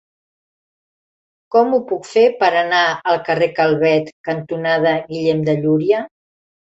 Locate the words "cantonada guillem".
4.29-5.45